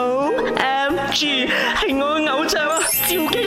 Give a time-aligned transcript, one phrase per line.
[0.00, 1.48] O M G，
[1.80, 2.78] 系我嘅偶像啊！
[3.32, 3.37] 赵。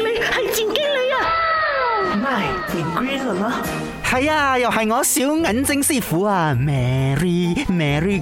[2.33, 3.61] 哎，你乖了吗？
[4.09, 6.53] 系啊，又系我小眼睛师傅啊。
[6.59, 8.19] m e r r y m e r r y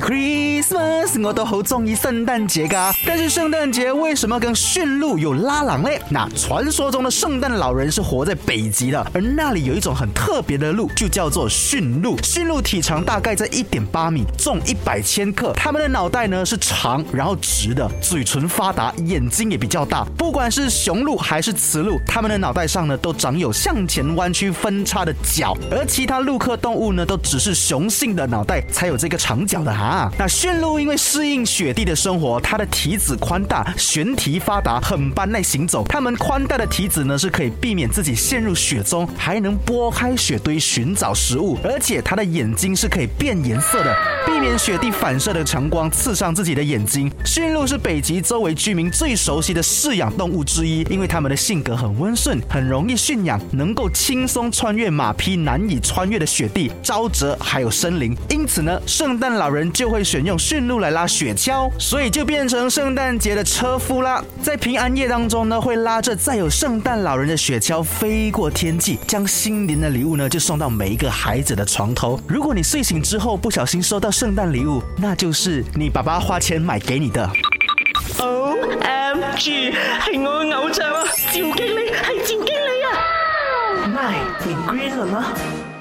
[0.62, 2.92] Christmas，我都好中意圣诞节噶。
[3.08, 5.90] 但是圣诞节为什么跟驯鹿有拉郎呢？
[6.10, 12.16] 那传说中的圣诞老人是活在北极的，而那里有一种很特别的鹿，就叫做驯鹿。
[12.24, 15.54] 驯鹿体长大概在一点八米，重一百千克。
[15.56, 20.04] 它们的脑袋呢是长然后直的，嘴唇发达，眼睛也比较大。
[20.18, 23.99] 不管是雄鹿还是雌鹿，它们的脑袋上呢都长有向前。
[24.16, 30.12] 弯曲分叉的脚，而其他陆客动物呢，都只是雄性的脑袋才有这个长角的啊。
[30.18, 35.86] 那驯鹿因为适应雪地的生活，它的蹄子宽大，悬蹄发达，很般耐行走。
[35.88, 41.58] 它们宽大的蹄子呢，是可以避免自己陷入雪中，还能拨开雪堆寻找食物。
[41.64, 43.96] 而且它的眼睛是可以变颜色的。
[44.40, 47.12] 避免雪地反射的强光刺伤自己的眼睛。
[47.26, 58.16] 驯鹿是北极周围居民最熟悉的饲养动物之一，因为它们的性格很温顺，很容易驯养，能够轻松穿越马匹难以穿越的雪地、沼泽还有森林。
[58.30, 64.24] 因此呢，圣诞老人就会选用驯鹿来拉雪橇，所以就变成圣诞节的车夫啦。
[64.42, 72.18] 在平安夜当中呢，会拉着载有圣诞老人的雪橇飞过天际，将新年的礼物呢就送到每一个孩子的床头。
[72.26, 77.28] 如果你睡醒之后不小心收到圣圣诞礼物，那就是你爸爸花钱买给你的。
[78.20, 83.88] O M G，系我偶像啊，赵经理系赵经理啊。
[83.88, 85.79] My，你 e green 了吗？